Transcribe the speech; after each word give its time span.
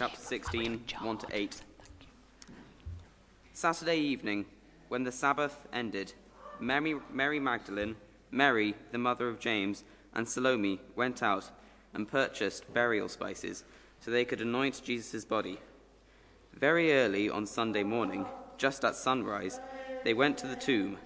chapter 0.00 0.18
16, 0.18 0.84
1 1.02 1.18
to 1.18 1.26
8. 1.30 1.60
Saturday 3.52 3.98
evening, 3.98 4.46
when 4.88 5.04
the 5.04 5.12
Sabbath 5.12 5.68
ended, 5.74 6.14
Mary, 6.58 6.96
Mary 7.12 7.38
Magdalene, 7.38 7.96
Mary, 8.30 8.74
the 8.92 8.96
mother 8.96 9.28
of 9.28 9.38
James, 9.38 9.84
and 10.14 10.26
Salome 10.26 10.80
went 10.96 11.22
out 11.22 11.50
and 11.92 12.08
purchased 12.08 12.72
burial 12.72 13.10
spices 13.10 13.62
so 14.00 14.10
they 14.10 14.24
could 14.24 14.40
anoint 14.40 14.80
Jesus' 14.82 15.26
body. 15.26 15.60
Very 16.54 16.94
early 16.94 17.28
on 17.28 17.44
Sunday 17.44 17.82
morning, 17.82 18.24
just 18.56 18.82
at 18.86 18.96
sunrise, 18.96 19.60
they 20.02 20.14
went 20.14 20.38
to 20.38 20.46
the 20.46 20.56
tomb. 20.56 20.96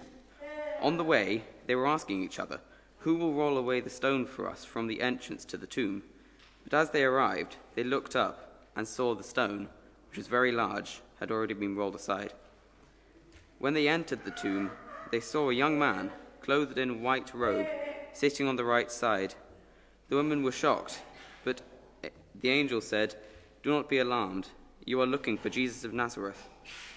On 0.79 0.95
the 0.95 1.03
way, 1.03 1.43
they 1.67 1.75
were 1.75 1.85
asking 1.85 2.23
each 2.23 2.39
other, 2.39 2.61
Who 2.99 3.15
will 3.17 3.33
roll 3.33 3.57
away 3.57 3.81
the 3.81 3.89
stone 3.89 4.25
for 4.25 4.49
us 4.49 4.63
from 4.63 4.87
the 4.87 5.01
entrance 5.01 5.43
to 5.43 5.57
the 5.57 5.67
tomb? 5.67 6.03
But 6.63 6.73
as 6.73 6.91
they 6.91 7.03
arrived, 7.03 7.57
they 7.75 7.83
looked 7.83 8.15
up 8.15 8.44
and 8.75 8.87
saw 8.87 9.15
the 9.15 9.23
stone, 9.23 9.69
which 10.09 10.17
was 10.17 10.27
very 10.27 10.51
large, 10.51 11.01
had 11.19 11.31
already 11.31 11.53
been 11.53 11.75
rolled 11.75 11.95
aside. 11.95 12.33
When 13.59 13.73
they 13.73 13.87
entered 13.87 14.25
the 14.25 14.31
tomb, 14.31 14.71
they 15.11 15.19
saw 15.19 15.49
a 15.49 15.53
young 15.53 15.79
man, 15.79 16.11
clothed 16.41 16.77
in 16.77 17.01
white 17.01 17.33
robe, 17.33 17.67
sitting 18.13 18.47
on 18.47 18.55
the 18.55 18.65
right 18.65 18.91
side. 18.91 19.35
The 20.09 20.15
women 20.15 20.43
were 20.43 20.51
shocked, 20.51 21.01
but 21.43 21.61
the 22.41 22.49
angel 22.49 22.81
said, 22.81 23.15
Do 23.63 23.71
not 23.71 23.89
be 23.89 23.97
alarmed. 23.97 24.49
You 24.85 25.01
are 25.01 25.07
looking 25.07 25.37
for 25.37 25.49
Jesus 25.49 25.83
of 25.83 25.93
Nazareth, 25.93 26.47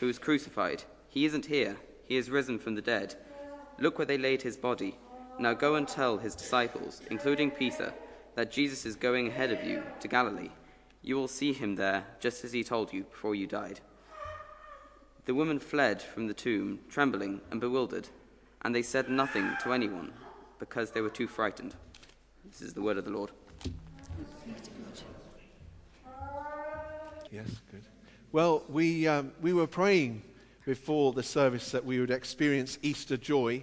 who 0.01 0.07
was 0.07 0.19
crucified. 0.19 0.85
He 1.09 1.25
isn't 1.25 1.47
here, 1.47 1.77
he 2.05 2.17
is 2.17 2.31
risen 2.31 2.59
from 2.59 2.75
the 2.75 2.83
dead. 2.83 3.15
Look 3.79 3.99
where 3.99 4.07
they 4.07 4.19
laid 4.19 4.43
his 4.43 4.57
body. 4.57 4.99
Now 5.39 5.55
go 5.55 5.77
and 5.77 5.87
tell 5.87 6.19
his 6.19 6.35
disciples, 6.35 7.01
including 7.11 7.53
Peter, 7.53 7.95
that 8.35 8.51
Jesus 8.51 8.85
is 8.85 8.97
going 8.97 9.29
ahead 9.29 9.53
of 9.53 9.65
you 9.65 9.83
to 10.01 10.09
Galilee. 10.09 10.51
You 11.03 11.17
will 11.17 11.29
see 11.29 11.53
him 11.53 11.77
there, 11.77 12.05
just 12.21 12.45
as 12.45 12.53
he 12.53 12.65
told 12.65 12.93
you 12.93 13.05
before 13.05 13.35
you 13.35 13.47
died. 13.47 13.81
The 15.25 15.35
women 15.35 15.59
fled 15.59 16.03
from 16.03 16.27
the 16.27 16.35
tomb, 16.35 16.81
trembling 16.89 17.41
and 17.51 17.61
bewildered, 17.61 18.09
and 18.63 18.75
they 18.75 18.83
said 18.83 19.09
nothing 19.09 19.57
to 19.63 19.73
anyone 19.73 20.13
because 20.59 20.91
they 20.91 21.01
were 21.01 21.11
too 21.11 21.29
frightened. 21.29 21.75
This 22.45 22.63
is 22.63 22.75
the 22.75 22.83
word 22.83 22.97
of 22.97 23.05
the 23.05 23.11
Lord. 23.11 23.31
Yes, 27.31 27.47
good. 27.71 27.83
Well, 28.33 28.65
we, 28.69 29.07
um, 29.07 29.33
we 29.41 29.53
were 29.53 29.67
praying 29.67 30.23
before 30.65 31.13
the 31.13 31.23
service 31.23 31.71
that 31.73 31.85
we 31.85 32.01
would 32.01 32.11
experience 32.11 32.79
Easter 32.83 33.17
joy 33.17 33.63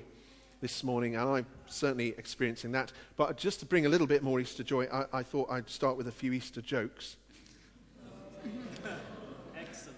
this 0.61 0.83
morning, 0.83 1.15
and 1.15 1.27
I'm 1.27 1.45
certainly 1.67 2.15
experiencing 2.17 2.71
that. 2.71 2.91
But 3.17 3.37
just 3.37 3.59
to 3.59 3.65
bring 3.65 3.85
a 3.85 3.89
little 3.89 4.07
bit 4.07 4.23
more 4.23 4.39
Easter 4.39 4.63
joy, 4.63 4.87
I, 4.91 5.19
I 5.19 5.23
thought 5.23 5.49
I'd 5.51 5.69
start 5.69 5.97
with 5.97 6.07
a 6.07 6.11
few 6.11 6.31
Easter 6.31 6.61
jokes. 6.61 7.17
Excellent. 9.57 9.97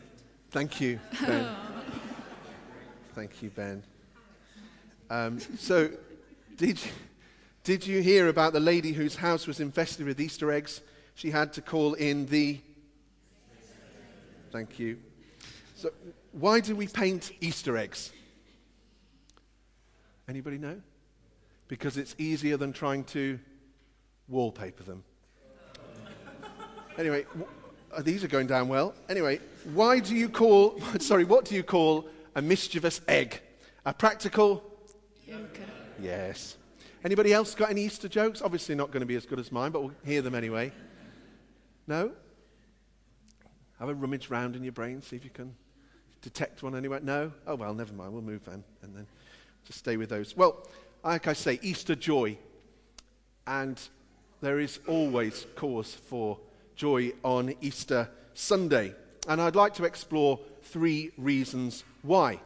Thank 0.51 0.81
you, 0.81 0.99
Ben. 1.25 1.55
Thank 3.15 3.41
you, 3.41 3.49
Ben. 3.49 3.83
Um, 5.09 5.39
so, 5.39 5.89
did 6.57 6.83
you, 6.83 6.91
did 7.63 7.87
you 7.87 8.01
hear 8.01 8.27
about 8.27 8.53
the 8.53 8.59
lady 8.59 8.91
whose 8.91 9.15
house 9.15 9.47
was 9.47 9.59
infested 9.59 10.05
with 10.05 10.19
Easter 10.19 10.51
eggs? 10.51 10.81
She 11.15 11.31
had 11.31 11.53
to 11.53 11.61
call 11.61 11.93
in 11.95 12.27
the. 12.27 12.59
Thank 14.51 14.79
you. 14.79 14.99
So, 15.75 15.91
why 16.31 16.59
do 16.59 16.75
we 16.75 16.87
paint 16.87 17.31
Easter 17.41 17.77
eggs? 17.77 18.11
Anybody 20.27 20.57
know? 20.57 20.81
Because 21.67 21.97
it's 21.97 22.15
easier 22.17 22.57
than 22.57 22.73
trying 22.73 23.03
to 23.05 23.39
wallpaper 24.27 24.83
them. 24.83 25.03
anyway, 26.97 27.23
w- 27.23 27.47
uh, 27.93 28.01
these 28.01 28.23
are 28.23 28.27
going 28.27 28.47
down 28.47 28.67
well. 28.67 28.93
Anyway, 29.09 29.39
why 29.73 29.99
do 29.99 30.15
you 30.15 30.29
call, 30.29 30.79
sorry, 30.99 31.23
what 31.23 31.45
do 31.45 31.55
you 31.55 31.63
call 31.63 32.07
a 32.35 32.41
mischievous 32.41 33.01
egg? 33.07 33.41
A 33.85 33.93
practical? 33.93 34.63
Yoga. 35.25 35.47
Yes. 36.01 36.57
Anybody 37.03 37.33
else 37.33 37.55
got 37.55 37.69
any 37.69 37.85
Easter 37.85 38.07
jokes? 38.07 38.41
Obviously 38.41 38.75
not 38.75 38.91
going 38.91 39.01
to 39.01 39.05
be 39.05 39.15
as 39.15 39.25
good 39.25 39.39
as 39.39 39.51
mine, 39.51 39.71
but 39.71 39.81
we'll 39.81 39.93
hear 40.05 40.21
them 40.21 40.35
anyway. 40.35 40.71
No? 41.87 42.11
Have 43.79 43.89
a 43.89 43.93
rummage 43.93 44.29
round 44.29 44.55
in 44.55 44.63
your 44.63 44.73
brain, 44.73 45.01
see 45.01 45.15
if 45.15 45.23
you 45.23 45.29
can 45.29 45.55
detect 46.21 46.63
one 46.63 46.75
anywhere. 46.75 46.99
No? 46.99 47.31
Oh, 47.45 47.55
well, 47.55 47.73
never 47.73 47.93
mind. 47.93 48.11
We'll 48.11 48.21
move 48.21 48.43
then 48.45 48.63
and 48.81 48.95
then 48.95 49.07
just 49.65 49.79
stay 49.79 49.97
with 49.97 50.09
those. 50.09 50.35
Well, 50.35 50.67
like 51.03 51.27
I 51.27 51.33
say, 51.33 51.59
Easter 51.61 51.95
joy. 51.95 52.37
And 53.45 53.79
there 54.41 54.59
is 54.59 54.79
always 54.87 55.45
cause 55.55 55.93
for 55.93 56.37
joy 56.77 57.11
on 57.23 57.53
Easter 57.59 58.09
Sunday. 58.33 58.95
And 59.27 59.41
I'd 59.41 59.55
like 59.55 59.73
to 59.73 59.83
explore 59.83 60.39
three 60.61 61.11
reasons 61.17 61.83
why. 62.03 62.39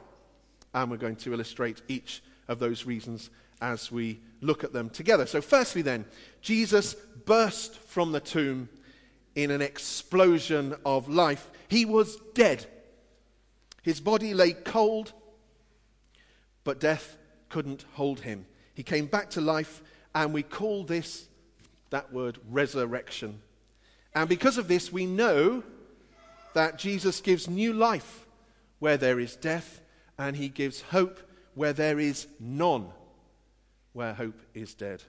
And 0.73 0.89
we're 0.89 0.97
going 0.97 1.17
to 1.17 1.33
illustrate 1.33 1.81
each 1.87 2.23
of 2.47 2.57
those 2.57 2.85
reasons 2.85 3.29
as 3.61 3.91
we 3.91 4.19
look 4.39 4.63
at 4.63 4.73
them 4.73 4.89
together. 4.89 5.27
So, 5.27 5.41
firstly, 5.41 5.83
then, 5.83 6.05
Jesus 6.41 6.95
burst 7.25 7.75
from 7.75 8.11
the 8.11 8.19
tomb 8.19 8.69
in 9.35 9.51
an 9.51 9.61
explosion 9.61 10.75
of 10.85 11.07
life. 11.07 11.51
He 11.67 11.85
was 11.85 12.17
dead. 12.33 12.65
His 13.83 13.99
body 13.99 14.33
lay 14.33 14.53
cold, 14.53 15.13
but 16.63 16.79
death 16.79 17.17
couldn't 17.49 17.85
hold 17.93 18.21
him. 18.21 18.45
He 18.73 18.83
came 18.83 19.05
back 19.05 19.29
to 19.31 19.41
life, 19.41 19.83
and 20.15 20.33
we 20.33 20.43
call 20.43 20.83
this, 20.83 21.27
that 21.89 22.11
word, 22.11 22.39
resurrection. 22.49 23.41
And 24.13 24.27
because 24.27 24.57
of 24.57 24.67
this, 24.67 24.91
we 24.91 25.05
know 25.05 25.63
that 26.53 26.77
Jesus 26.77 27.21
gives 27.21 27.47
new 27.47 27.73
life 27.73 28.25
where 28.79 28.97
there 28.97 29.19
is 29.19 29.35
death, 29.35 29.81
and 30.17 30.35
he 30.35 30.49
gives 30.49 30.81
hope 30.81 31.19
where 31.55 31.73
there 31.73 31.99
is 31.99 32.27
none, 32.39 32.87
where 33.93 34.13
hope 34.13 34.39
is 34.53 34.73
dead. 34.73 35.03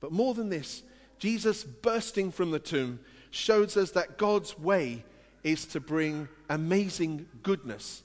But 0.00 0.12
more 0.12 0.34
than 0.34 0.48
this, 0.48 0.82
Jesus 1.18 1.64
bursting 1.64 2.30
from 2.30 2.50
the 2.50 2.58
tomb 2.58 3.00
shows 3.30 3.76
us 3.76 3.92
that 3.92 4.18
God's 4.18 4.58
way 4.58 5.04
is 5.42 5.64
to 5.66 5.80
bring 5.80 6.28
amazing 6.50 7.26
goodness 7.42 8.02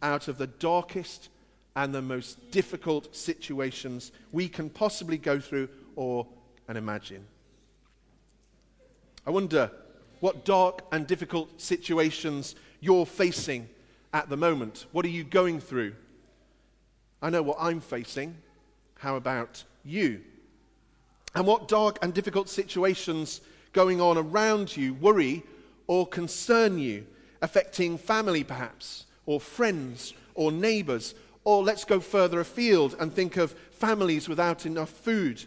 out 0.00 0.28
of 0.28 0.38
the 0.38 0.46
darkest 0.46 1.28
and 1.76 1.94
the 1.94 2.02
most 2.02 2.50
difficult 2.50 3.14
situations 3.14 4.12
we 4.32 4.48
can 4.48 4.70
possibly 4.70 5.18
go 5.18 5.40
through 5.40 5.68
or 5.96 6.26
and 6.68 6.78
imagine. 6.78 7.26
I 9.26 9.30
wonder 9.30 9.70
what 10.20 10.44
dark 10.44 10.82
and 10.92 11.06
difficult 11.06 11.60
situations 11.60 12.54
you're 12.80 13.06
facing 13.06 13.68
at 14.12 14.28
the 14.28 14.36
moment. 14.36 14.86
What 14.92 15.04
are 15.04 15.10
you 15.10 15.24
going 15.24 15.60
through? 15.60 15.94
I 17.22 17.30
know 17.30 17.42
what 17.42 17.56
I'm 17.58 17.80
facing. 17.80 18.36
How 18.98 19.16
about 19.16 19.64
you? 19.84 20.20
And 21.34 21.46
what 21.46 21.68
dark 21.68 21.98
and 22.02 22.12
difficult 22.12 22.48
situations 22.48 23.40
going 23.72 24.00
on 24.00 24.18
around 24.18 24.76
you 24.76 24.94
worry 24.94 25.42
or 25.86 26.06
concern 26.06 26.78
you, 26.78 27.06
affecting 27.42 27.98
family 27.98 28.44
perhaps, 28.44 29.06
or 29.26 29.40
friends, 29.40 30.14
or 30.34 30.52
neighbors, 30.52 31.14
or 31.44 31.62
let's 31.62 31.84
go 31.84 32.00
further 32.00 32.40
afield 32.40 32.94
and 33.00 33.12
think 33.12 33.36
of 33.36 33.52
families 33.72 34.28
without 34.28 34.64
enough 34.64 34.90
food, 34.90 35.42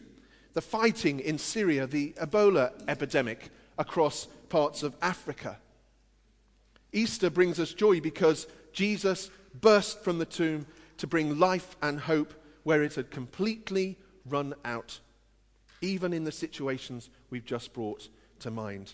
the 0.54 0.62
fighting 0.62 1.20
in 1.20 1.38
Syria, 1.38 1.88
the 1.88 2.14
Ebola 2.14 2.72
epidemic 2.88 3.50
across 3.78 4.28
parts 4.50 4.84
of 4.84 4.96
Africa. 5.02 5.58
Easter 6.94 7.30
brings 7.30 7.60
us 7.60 7.74
joy 7.74 8.00
because 8.00 8.48
Jesus 8.72 9.30
burst 9.60 10.04
from 10.04 10.20
the 10.20 10.26
tomb 10.26 10.66
to 10.98 11.08
bring 11.08 11.40
life 11.40 11.76
and 11.82 12.00
hope 12.00 12.34
where 12.64 12.84
it 12.84 12.96
had 12.96 13.12
completely 13.12 13.98
run 14.26 14.54
out, 14.66 15.00
even 15.82 16.14
in 16.14 16.24
the 16.24 16.32
situations 16.32 17.10
we've 17.30 17.46
just 17.46 17.74
brought 17.74 18.10
to 18.40 18.52
mind. 18.52 18.94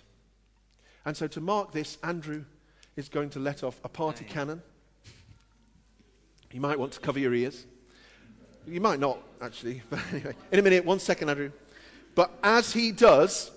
And 1.05 1.15
so, 1.15 1.27
to 1.27 1.41
mark 1.41 1.71
this, 1.71 1.97
Andrew 2.03 2.45
is 2.95 3.09
going 3.09 3.29
to 3.31 3.39
let 3.39 3.63
off 3.63 3.79
a 3.83 3.89
party 3.89 4.25
cannon. 4.25 4.61
You 6.51 6.61
might 6.61 6.77
want 6.77 6.93
to 6.93 6.99
cover 6.99 7.19
your 7.19 7.33
ears. 7.33 7.65
You 8.67 8.79
might 8.79 8.99
not, 8.99 9.17
actually. 9.41 9.81
But 9.89 9.99
anyway, 10.13 10.35
in 10.51 10.59
a 10.59 10.61
minute, 10.61 10.85
one 10.85 10.99
second, 10.99 11.29
Andrew. 11.29 11.51
But 12.15 12.31
as 12.43 12.71
he 12.71 12.91
does, 12.91 13.51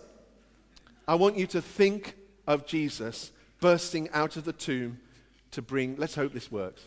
I 1.08 1.14
want 1.14 1.37
you 1.37 1.47
to 1.49 1.62
think 1.62 2.17
of 2.47 2.67
Jesus 2.67 3.31
bursting 3.61 4.11
out 4.11 4.37
of 4.37 4.44
the 4.44 4.53
tomb 4.53 4.99
to 5.53 5.62
bring, 5.62 5.97
let's 5.97 6.14
hope 6.14 6.32
this 6.32 6.50
works, 6.50 6.87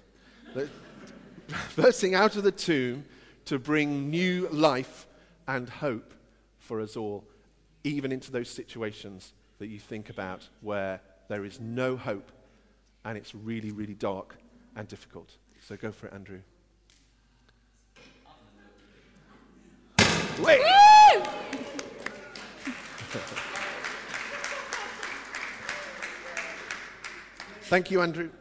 bursting 1.76 2.16
out 2.16 2.36
of 2.36 2.44
the 2.44 2.52
tomb 2.52 3.06
to 3.46 3.58
bring 3.58 4.10
new 4.10 4.50
life 4.50 5.08
and 5.48 5.70
hope 5.70 6.14
for 6.58 6.82
us 6.82 6.98
all, 6.98 7.24
even 7.84 8.12
into 8.12 8.32
those 8.32 8.50
situations 8.50 9.34
that 9.58 9.68
you 9.68 9.80
think 9.80 10.10
about 10.10 10.48
where 10.62 11.02
there 11.30 11.46
is 11.46 11.60
no 11.60 11.96
hope 11.96 12.32
and 13.06 13.18
it's 13.18 13.34
really, 13.34 13.72
really 13.72 13.94
dark 13.94 14.36
and 14.76 14.88
difficult. 14.88 15.38
So 15.62 15.78
go 15.78 15.92
for 15.92 16.08
it, 16.08 16.14
Andrew. 16.14 16.42
Wait! 20.42 20.79
Thank 27.70 27.92
you, 27.92 28.02
Andrew. 28.02 28.32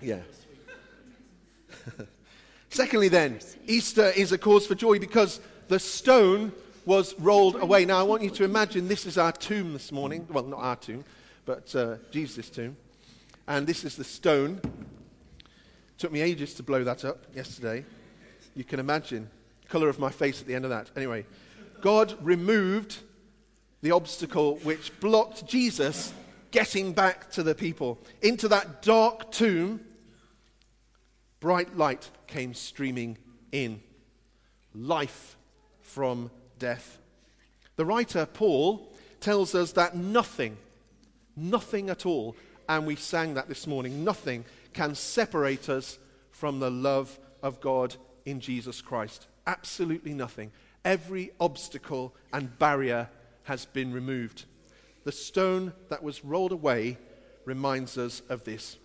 yeah. 0.00 0.20
Secondly, 2.70 3.08
then, 3.08 3.40
Easter 3.66 4.06
is 4.16 4.32
a 4.32 4.38
cause 4.38 4.66
for 4.66 4.74
joy 4.74 4.98
because 4.98 5.40
the 5.68 5.78
stone 5.78 6.50
was 6.86 7.14
rolled 7.20 7.56
away. 7.56 7.84
Now, 7.84 7.98
I 7.98 8.04
want 8.04 8.22
you 8.22 8.30
to 8.30 8.44
imagine 8.44 8.88
this 8.88 9.04
is 9.04 9.18
our 9.18 9.32
tomb 9.32 9.74
this 9.74 9.92
morning. 9.92 10.26
Well, 10.30 10.44
not 10.44 10.60
our 10.60 10.76
tomb, 10.76 11.04
but 11.44 11.76
uh, 11.76 11.96
Jesus' 12.10 12.48
tomb. 12.48 12.78
And 13.46 13.66
this 13.66 13.84
is 13.84 13.96
the 13.96 14.04
stone. 14.04 14.58
Took 15.98 16.10
me 16.10 16.22
ages 16.22 16.54
to 16.54 16.62
blow 16.62 16.84
that 16.84 17.04
up 17.04 17.26
yesterday. 17.36 17.84
You 18.56 18.64
can 18.64 18.80
imagine 18.80 19.28
the 19.60 19.68
colour 19.68 19.90
of 19.90 19.98
my 19.98 20.10
face 20.10 20.40
at 20.40 20.46
the 20.46 20.54
end 20.54 20.64
of 20.64 20.70
that. 20.70 20.90
Anyway, 20.96 21.26
God 21.82 22.16
removed 22.22 23.00
the 23.82 23.90
obstacle 23.90 24.56
which 24.62 24.98
blocked 25.00 25.46
Jesus 25.46 26.14
getting 26.52 26.92
back 26.92 27.30
to 27.32 27.42
the 27.42 27.54
people. 27.54 27.98
Into 28.20 28.46
that 28.48 28.82
dark 28.82 29.32
tomb, 29.32 29.80
bright 31.40 31.76
light 31.76 32.08
came 32.28 32.54
streaming 32.54 33.18
in. 33.50 33.82
Life 34.74 35.36
from 35.80 36.30
death. 36.58 36.98
The 37.76 37.84
writer, 37.84 38.26
Paul, 38.26 38.92
tells 39.20 39.54
us 39.54 39.72
that 39.72 39.96
nothing, 39.96 40.56
nothing 41.36 41.90
at 41.90 42.06
all, 42.06 42.36
and 42.68 42.86
we 42.86 42.96
sang 42.96 43.34
that 43.34 43.48
this 43.48 43.66
morning, 43.66 44.04
nothing 44.04 44.44
can 44.72 44.94
separate 44.94 45.68
us 45.68 45.98
from 46.30 46.60
the 46.60 46.70
love 46.70 47.18
of 47.42 47.60
God 47.60 47.96
in 48.24 48.40
Jesus 48.40 48.80
Christ. 48.80 49.26
Absolutely 49.46 50.14
nothing. 50.14 50.52
Every 50.84 51.32
obstacle 51.40 52.14
and 52.32 52.58
barrier 52.58 53.08
has 53.44 53.66
been 53.66 53.92
removed. 53.92 54.44
The 55.04 55.12
stone 55.12 55.72
that 55.88 56.02
was 56.02 56.24
rolled 56.24 56.52
away 56.52 56.98
reminds 57.44 57.98
us 57.98 58.22
of 58.28 58.44
this. 58.44 58.76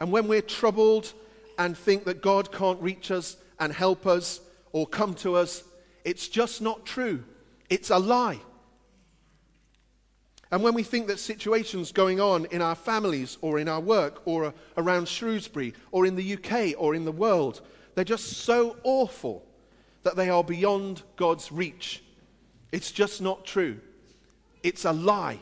And 0.00 0.10
when 0.10 0.26
we're 0.26 0.42
troubled 0.42 1.12
and 1.58 1.76
think 1.76 2.04
that 2.04 2.22
God 2.22 2.50
can't 2.50 2.80
reach 2.80 3.10
us 3.10 3.36
and 3.58 3.72
help 3.72 4.06
us 4.06 4.40
or 4.72 4.86
come 4.86 5.14
to 5.16 5.36
us, 5.36 5.62
it's 6.04 6.28
just 6.28 6.62
not 6.62 6.86
true. 6.86 7.22
It's 7.68 7.90
a 7.90 7.98
lie. 7.98 8.40
And 10.50 10.62
when 10.64 10.74
we 10.74 10.82
think 10.82 11.06
that 11.06 11.20
situations 11.20 11.92
going 11.92 12.20
on 12.20 12.46
in 12.46 12.60
our 12.60 12.74
families 12.74 13.38
or 13.40 13.60
in 13.60 13.68
our 13.68 13.80
work 13.80 14.22
or 14.24 14.52
around 14.76 15.06
Shrewsbury 15.06 15.74
or 15.92 16.06
in 16.06 16.16
the 16.16 16.34
UK 16.34 16.74
or 16.76 16.94
in 16.94 17.04
the 17.04 17.12
world, 17.12 17.60
they're 17.94 18.04
just 18.04 18.38
so 18.38 18.76
awful 18.82 19.44
that 20.02 20.16
they 20.16 20.28
are 20.28 20.42
beyond 20.42 21.02
God's 21.16 21.52
reach. 21.52 22.02
It's 22.72 22.90
just 22.90 23.20
not 23.20 23.44
true. 23.44 23.78
It's 24.62 24.84
a 24.84 24.92
lie. 24.92 25.38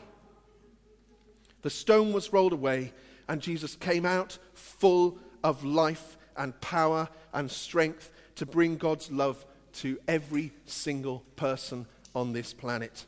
The 1.61 1.69
stone 1.69 2.13
was 2.13 2.31
rolled 2.31 2.53
away, 2.53 2.93
and 3.27 3.41
Jesus 3.41 3.75
came 3.75 4.05
out 4.05 4.37
full 4.53 5.17
of 5.43 5.63
life 5.63 6.17
and 6.37 6.59
power 6.61 7.09
and 7.33 7.51
strength 7.51 8.11
to 8.35 8.45
bring 8.45 8.77
God's 8.77 9.11
love 9.11 9.45
to 9.73 9.99
every 10.07 10.51
single 10.65 11.23
person 11.35 11.85
on 12.15 12.33
this 12.33 12.53
planet. 12.53 13.05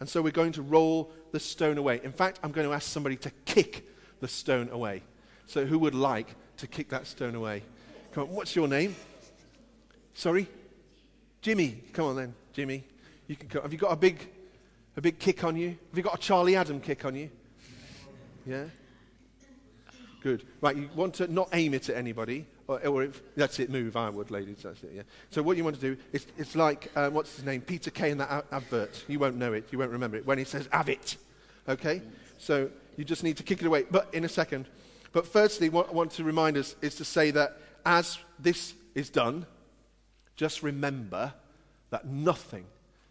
And 0.00 0.08
so 0.08 0.22
we're 0.22 0.30
going 0.30 0.52
to 0.52 0.62
roll 0.62 1.12
the 1.32 1.40
stone 1.40 1.78
away. 1.78 2.00
In 2.02 2.12
fact, 2.12 2.40
I'm 2.42 2.52
going 2.52 2.66
to 2.66 2.74
ask 2.74 2.88
somebody 2.88 3.16
to 3.16 3.30
kick 3.44 3.86
the 4.20 4.28
stone 4.28 4.68
away. 4.70 5.02
So, 5.46 5.66
who 5.66 5.78
would 5.80 5.94
like 5.94 6.34
to 6.58 6.66
kick 6.66 6.88
that 6.90 7.06
stone 7.06 7.34
away? 7.34 7.62
Come 8.12 8.24
on, 8.24 8.30
what's 8.30 8.54
your 8.54 8.68
name? 8.68 8.94
Sorry? 10.14 10.48
Jimmy. 11.42 11.82
Come 11.92 12.06
on 12.06 12.16
then, 12.16 12.34
Jimmy. 12.52 12.84
You 13.26 13.36
can 13.36 13.48
come. 13.48 13.62
Have 13.62 13.72
you 13.72 13.78
got 13.78 13.92
a 13.92 13.96
big, 13.96 14.28
a 14.96 15.00
big 15.00 15.18
kick 15.18 15.44
on 15.44 15.56
you? 15.56 15.68
Have 15.68 15.96
you 15.96 16.02
got 16.02 16.14
a 16.14 16.18
Charlie 16.18 16.56
Adam 16.56 16.80
kick 16.80 17.04
on 17.04 17.14
you? 17.14 17.30
Yeah? 18.46 18.64
Good. 20.22 20.44
Right, 20.60 20.76
you 20.76 20.90
want 20.94 21.14
to 21.14 21.32
not 21.32 21.48
aim 21.52 21.74
it 21.74 21.88
at 21.88 21.96
anybody. 21.96 22.46
Or, 22.68 22.86
or 22.86 23.02
if, 23.04 23.22
that's 23.34 23.58
it, 23.58 23.70
move, 23.70 23.96
I 23.96 24.10
would, 24.10 24.30
ladies. 24.30 24.58
That's 24.62 24.82
it, 24.82 24.92
yeah. 24.94 25.02
So 25.30 25.42
what 25.42 25.56
you 25.56 25.64
want 25.64 25.76
to 25.76 25.82
do, 25.82 25.96
is, 26.12 26.26
it's 26.36 26.54
like, 26.54 26.90
um, 26.96 27.14
what's 27.14 27.34
his 27.36 27.44
name? 27.44 27.62
Peter 27.62 27.90
Kay 27.90 28.10
in 28.10 28.18
that 28.18 28.46
advert. 28.52 29.04
You 29.08 29.18
won't 29.18 29.36
know 29.36 29.52
it. 29.52 29.68
You 29.72 29.78
won't 29.78 29.90
remember 29.90 30.16
it. 30.16 30.26
When 30.26 30.38
he 30.38 30.44
says, 30.44 30.68
have 30.70 30.88
it. 30.88 31.16
Okay? 31.68 32.02
So 32.38 32.70
you 32.96 33.04
just 33.04 33.24
need 33.24 33.36
to 33.38 33.42
kick 33.42 33.60
it 33.60 33.66
away. 33.66 33.84
But 33.90 34.12
in 34.12 34.24
a 34.24 34.28
second. 34.28 34.66
But 35.12 35.26
firstly, 35.26 35.68
what 35.68 35.88
I 35.88 35.92
want 35.92 36.12
to 36.12 36.24
remind 36.24 36.56
us 36.56 36.76
is 36.80 36.94
to 36.96 37.04
say 37.04 37.30
that 37.32 37.56
as 37.84 38.18
this 38.38 38.74
is 38.94 39.10
done, 39.10 39.46
just 40.36 40.62
remember 40.62 41.32
that 41.90 42.06
nothing 42.06 42.66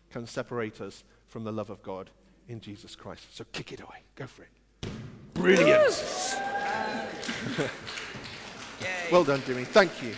can 0.10 0.26
separate 0.26 0.80
us 0.80 1.04
from 1.30 1.44
the 1.44 1.52
love 1.52 1.70
of 1.70 1.82
God 1.84 2.10
in 2.48 2.60
Jesus 2.60 2.96
Christ. 2.96 3.24
So 3.36 3.46
kick 3.52 3.72
it 3.72 3.82
away. 3.82 4.04
Go 4.16 4.28
for 4.28 4.44
it. 4.44 4.50
Brilliant. 5.36 6.38
well 9.12 9.24
done, 9.24 9.42
Jimmy. 9.46 9.64
Thank 9.64 10.04
you. 10.04 10.14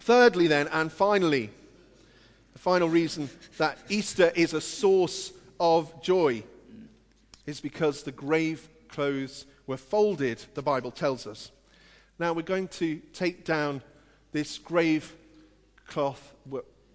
Thirdly, 0.00 0.48
then, 0.48 0.66
and 0.68 0.90
finally, 0.90 1.50
the 2.54 2.58
final 2.58 2.88
reason 2.88 3.30
that 3.58 3.78
Easter 3.88 4.32
is 4.34 4.52
a 4.52 4.60
source 4.60 5.32
of 5.60 6.02
joy 6.02 6.42
is 7.46 7.60
because 7.60 8.02
the 8.02 8.12
grave 8.12 8.68
clothes 8.88 9.46
were 9.66 9.76
folded, 9.76 10.44
the 10.54 10.62
Bible 10.62 10.90
tells 10.90 11.26
us. 11.26 11.52
Now, 12.18 12.32
we're 12.32 12.42
going 12.42 12.68
to 12.68 13.00
take 13.12 13.44
down 13.44 13.82
this 14.32 14.58
grave 14.58 15.14
cloth, 15.86 16.34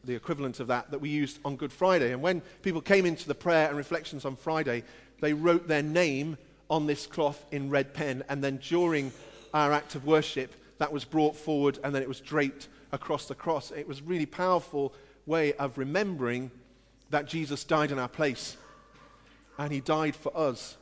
the 0.08 0.16
equivalent 0.16 0.60
of 0.60 0.68
that, 0.68 0.90
that 0.90 1.00
we 1.00 1.10
used 1.10 1.40
on 1.46 1.56
Good 1.56 1.72
Friday. 1.72 2.14
And 2.14 2.22
when 2.22 2.42
people 2.64 2.82
came 2.82 3.06
into 3.06 3.28
the 3.28 3.36
prayer 3.36 3.68
and 3.68 3.78
reflections 3.78 4.26
on 4.26 4.36
Friday, 4.36 4.84
they 5.22 5.34
wrote 5.34 5.68
their 5.68 5.84
name 5.84 6.38
on 6.70 6.88
this 6.88 7.06
cloth 7.06 7.46
in 7.52 7.70
red 7.70 7.94
pen, 7.94 8.24
and 8.28 8.44
then 8.44 8.58
during 8.58 9.12
our 9.54 9.72
act 9.72 9.96
of 9.96 10.06
worship, 10.06 10.54
that 10.78 10.92
was 10.92 11.06
brought 11.06 11.36
forward 11.36 11.80
and 11.84 11.94
then 11.94 12.02
it 12.02 12.08
was 12.08 12.20
draped 12.20 12.68
across 12.92 13.28
the 13.28 13.36
cross. 13.36 13.72
It 13.72 13.88
was 13.88 14.00
a 14.00 14.04
really 14.04 14.26
powerful 14.26 14.94
way 15.26 15.54
of 15.54 15.78
remembering 15.78 16.52
that 17.10 17.26
Jesus 17.26 17.64
died 17.64 17.92
in 17.92 18.00
our 18.00 18.08
place 18.08 18.58
and 19.58 19.72
he 19.72 19.80
died 19.80 20.16
for 20.16 20.36
us. 20.38 20.78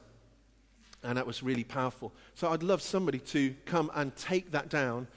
And 1.03 1.17
that 1.17 1.27
was 1.27 1.43
really 1.43 1.63
powerful. 1.63 2.13
So 2.33 2.49
I'd 2.49 2.63
love 2.63 2.81
somebody 2.81 3.19
to 3.19 3.55
come 3.65 3.91
and 3.93 4.15
take 4.15 4.51
that 4.51 4.69
down 4.69 5.07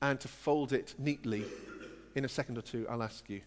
and 0.00 0.20
to 0.20 0.28
fold 0.28 0.72
it 0.72 0.94
neatly. 0.98 1.44
In 2.14 2.24
a 2.24 2.28
second 2.28 2.58
or 2.58 2.62
two, 2.62 2.86
I'll 2.88 3.02
ask 3.02 3.28
you. 3.28 3.40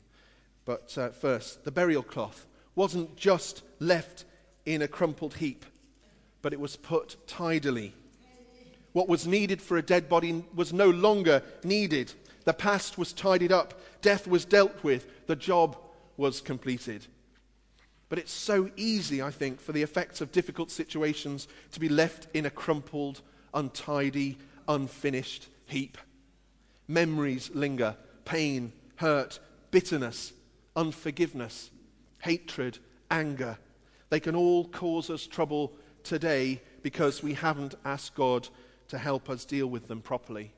But 0.66 0.98
uh, 0.98 1.10
first, 1.10 1.64
the 1.64 1.72
burial 1.72 2.04
cloth 2.04 2.46
wasn't 2.76 3.16
just 3.16 3.64
left 3.80 4.26
in 4.66 4.82
a 4.82 4.88
crumpled 4.88 5.36
heap 5.36 5.66
but 6.42 6.54
it 6.54 6.60
was 6.60 6.76
put 6.78 7.18
tidily. 7.28 7.94
What 8.94 9.10
was 9.10 9.28
needed 9.28 9.62
for 9.62 9.78
a 9.78 9.82
dead 9.82 10.10
body 10.10 10.46
was 10.56 10.74
no 10.74 10.90
longer 10.90 11.44
needed. 11.64 12.14
The 12.46 12.54
past 12.54 12.98
was 12.98 13.14
tidied 13.14 13.52
up, 13.52 13.74
death 14.02 14.28
was 14.28 14.46
dealt 14.46 14.84
with, 14.84 15.28
the 15.28 15.36
job 15.36 15.78
was 16.16 16.42
completed. 16.42 17.06
But 18.10 18.20
it's 18.20 18.32
so 18.32 18.72
easy, 18.78 19.22
I 19.22 19.30
think, 19.30 19.60
for 19.60 19.74
the 19.74 19.82
effects 19.82 20.22
of 20.22 20.32
difficult 20.32 20.72
situations 20.72 21.48
to 21.74 21.80
be 21.80 21.90
left 21.90 22.28
in 22.34 22.46
a 22.46 22.50
crumpled, 22.50 23.22
untidy, 23.54 24.38
unfinished 24.68 25.48
heap. 25.66 25.98
Memories 26.88 27.52
linger, 27.54 27.98
pain, 28.28 28.74
hurt, 28.98 29.40
bitterness, 29.72 30.34
unforgiveness, 30.76 31.72
hatred, 32.20 32.78
anger. 33.10 33.58
They 34.10 34.20
can 34.20 34.36
all 34.36 34.66
cause 34.66 35.10
us 35.10 35.26
trouble 35.26 35.72
today 36.04 36.62
because 36.82 37.24
we 37.24 37.34
haven't 37.34 37.76
asked 37.86 38.16
God 38.16 38.50
to 38.90 38.98
help 38.98 39.30
us 39.30 39.46
deal 39.46 39.68
with 39.68 39.88
them 39.88 40.02
properly. 40.02 40.52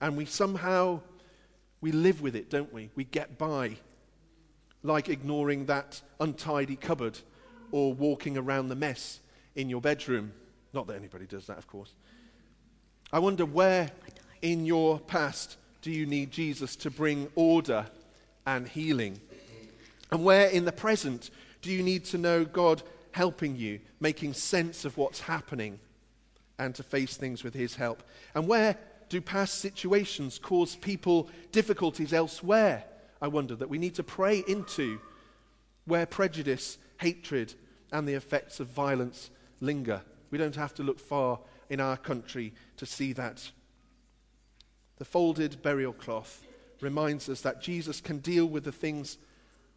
And 0.00 0.16
we 0.16 0.24
somehow 0.24 1.00
we 1.80 1.92
live 1.92 2.20
with 2.20 2.34
it, 2.34 2.50
don't 2.50 2.72
we? 2.72 2.90
We 2.96 3.04
get 3.04 3.38
by 3.38 3.76
like 4.82 5.08
ignoring 5.08 5.66
that 5.66 6.02
untidy 6.18 6.74
cupboard 6.74 7.20
or 7.70 7.94
walking 7.94 8.36
around 8.36 8.68
the 8.68 8.74
mess 8.74 9.20
in 9.54 9.70
your 9.70 9.80
bedroom. 9.80 10.32
Not 10.72 10.88
that 10.88 10.96
anybody 10.96 11.26
does 11.26 11.46
that, 11.46 11.58
of 11.58 11.68
course. 11.68 11.92
I 13.12 13.20
wonder 13.20 13.46
where 13.46 13.92
in 14.40 14.66
your 14.66 14.98
past 14.98 15.56
do 15.82 15.90
you 15.90 16.06
need 16.06 16.30
Jesus 16.30 16.76
to 16.76 16.90
bring 16.90 17.28
order 17.34 17.86
and 18.46 18.66
healing? 18.66 19.20
And 20.10 20.24
where 20.24 20.48
in 20.48 20.64
the 20.64 20.72
present 20.72 21.30
do 21.60 21.70
you 21.70 21.82
need 21.82 22.04
to 22.06 22.18
know 22.18 22.44
God 22.44 22.82
helping 23.10 23.56
you, 23.56 23.80
making 24.00 24.32
sense 24.32 24.84
of 24.84 24.96
what's 24.96 25.20
happening, 25.20 25.80
and 26.58 26.74
to 26.76 26.82
face 26.82 27.16
things 27.16 27.44
with 27.44 27.54
His 27.54 27.74
help? 27.74 28.02
And 28.34 28.46
where 28.46 28.76
do 29.08 29.20
past 29.20 29.58
situations 29.58 30.38
cause 30.38 30.76
people 30.76 31.28
difficulties 31.50 32.12
elsewhere? 32.12 32.84
I 33.20 33.28
wonder 33.28 33.56
that 33.56 33.68
we 33.68 33.78
need 33.78 33.96
to 33.96 34.02
pray 34.02 34.42
into 34.46 35.00
where 35.84 36.06
prejudice, 36.06 36.78
hatred, 36.98 37.54
and 37.92 38.06
the 38.06 38.14
effects 38.14 38.60
of 38.60 38.68
violence 38.68 39.30
linger. 39.60 40.02
We 40.30 40.38
don't 40.38 40.56
have 40.56 40.74
to 40.74 40.82
look 40.82 41.00
far 41.00 41.40
in 41.68 41.80
our 41.80 41.96
country 41.96 42.54
to 42.76 42.86
see 42.86 43.12
that. 43.14 43.50
The 45.02 45.06
folded 45.06 45.62
burial 45.62 45.92
cloth 45.92 46.46
reminds 46.80 47.28
us 47.28 47.40
that 47.40 47.60
Jesus 47.60 48.00
can 48.00 48.20
deal 48.20 48.46
with 48.46 48.62
the 48.62 48.70
things 48.70 49.18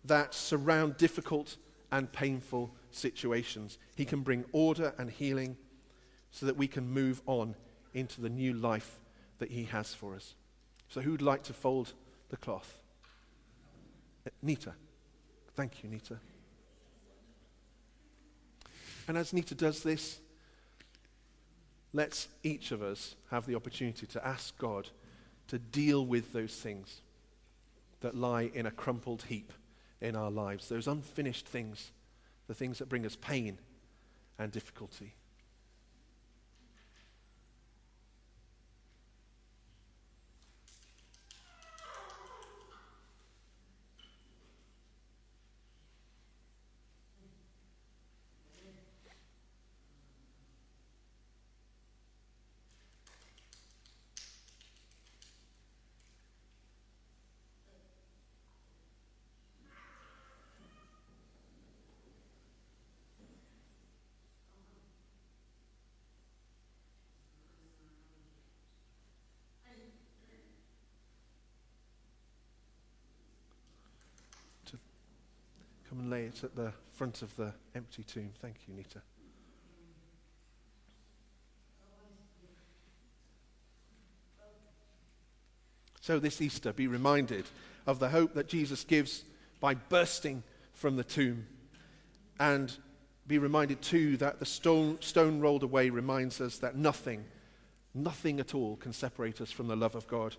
that 0.03 0.36
surround 0.36 0.98
difficult 0.98 1.58
and 1.91 2.12
painful 2.12 2.72
situations. 2.91 3.79
He 3.96 4.05
can 4.05 4.22
bring 4.22 4.46
order 4.51 4.94
and 5.00 5.10
healing 5.10 5.58
so 6.29 6.46
that 6.46 6.58
we 6.58 6.67
can 6.67 6.88
move 6.88 7.24
on 7.25 7.55
into 7.96 8.22
the 8.22 8.29
new 8.29 8.53
life 8.53 9.00
that 9.39 9.50
He 9.50 9.63
has 9.63 9.96
for 9.96 10.13
us. 10.13 10.36
So, 10.89 11.01
who'd 11.01 11.24
like 11.24 11.41
to 11.46 11.53
fold 11.53 11.94
the 12.29 12.38
cloth? 12.38 12.77
Nita. 14.44 14.74
Thank 15.55 15.84
you, 15.84 15.89
Nita. 15.89 16.20
And 19.08 19.17
as 19.17 19.34
Nita 19.34 19.55
does 19.55 19.82
this, 19.82 20.20
let's 21.94 22.27
each 22.44 22.72
of 22.72 22.84
us 22.84 23.15
have 23.32 23.48
the 23.48 23.55
opportunity 23.55 24.05
to 24.05 24.24
ask 24.24 24.55
God 24.60 24.91
to 25.47 25.59
deal 25.59 26.05
with 26.05 26.33
those 26.33 26.55
things 26.55 27.01
that 28.01 28.15
lie 28.15 28.49
in 28.53 28.65
a 28.65 28.71
crumpled 28.71 29.23
heap 29.23 29.51
in 30.01 30.15
our 30.15 30.31
lives, 30.31 30.69
those 30.69 30.87
unfinished 30.87 31.47
things, 31.47 31.91
the 32.47 32.53
things 32.53 32.79
that 32.79 32.89
bring 32.89 33.05
us 33.05 33.15
pain 33.15 33.57
and 34.37 34.51
difficulty. 34.51 35.15
Come 75.95 76.01
and 76.01 76.11
lay 76.11 76.25
it 76.25 76.43
at 76.43 76.57
the 76.57 76.73
front 76.91 77.21
of 77.21 77.33
the 77.37 77.53
empty 77.73 78.03
tomb. 78.03 78.31
Thank 78.41 78.55
you, 78.67 78.73
Nita. 78.73 79.01
So, 86.01 86.19
this 86.19 86.41
Easter, 86.41 86.73
be 86.73 86.87
reminded 86.87 87.45
of 87.87 87.99
the 87.99 88.09
hope 88.09 88.33
that 88.33 88.49
Jesus 88.49 88.83
gives 88.83 89.23
by 89.61 89.75
bursting 89.75 90.43
from 90.73 90.97
the 90.97 91.03
tomb. 91.05 91.47
And 92.41 92.73
be 93.25 93.37
reminded, 93.37 93.81
too, 93.81 94.17
that 94.17 94.39
the 94.39 94.45
stone, 94.45 94.97
stone 94.99 95.39
rolled 95.39 95.63
away 95.63 95.89
reminds 95.89 96.41
us 96.41 96.57
that 96.57 96.75
nothing, 96.75 97.23
nothing 97.93 98.41
at 98.41 98.53
all 98.53 98.75
can 98.75 98.91
separate 98.91 99.39
us 99.39 99.51
from 99.51 99.67
the 99.67 99.77
love 99.77 99.95
of 99.95 100.07
God. 100.07 100.35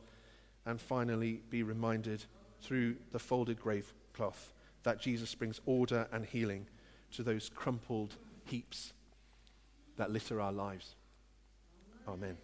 And 0.66 0.78
finally, 0.78 1.40
be 1.48 1.62
reminded 1.62 2.24
through 2.60 2.96
the 3.12 3.18
folded 3.18 3.58
grave 3.58 3.94
cloth 4.12 4.52
that 4.86 5.00
Jesus 5.00 5.34
brings 5.34 5.60
order 5.66 6.06
and 6.12 6.24
healing 6.24 6.64
to 7.10 7.24
those 7.24 7.50
crumpled 7.52 8.14
heaps 8.44 8.92
that 9.96 10.12
litter 10.12 10.40
our 10.40 10.52
lives. 10.52 10.94
Amen. 12.06 12.36